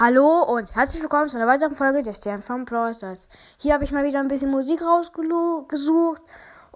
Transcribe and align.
Hallo 0.00 0.44
und 0.44 0.76
herzlich 0.76 1.02
willkommen 1.02 1.28
zu 1.28 1.38
einer 1.38 1.48
weiteren 1.48 1.74
Folge 1.74 2.04
der 2.04 2.12
Stern 2.12 2.40
von 2.40 2.64
Brawl 2.64 2.94
Stars. 2.94 3.28
Hier 3.58 3.74
habe 3.74 3.82
ich 3.82 3.90
mal 3.90 4.04
wieder 4.04 4.20
ein 4.20 4.28
bisschen 4.28 4.48
Musik 4.48 4.80
rausgesucht 4.80 6.22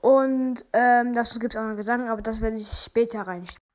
und 0.00 0.64
ähm, 0.72 1.12
dazu 1.14 1.38
gibt 1.38 1.54
es 1.54 1.60
auch 1.60 1.68
noch 1.68 1.76
Gesang, 1.76 2.08
aber 2.08 2.20
das 2.20 2.40
werde 2.42 2.56
ich 2.56 2.66
später 2.66 3.20
reinstellen. 3.20 3.71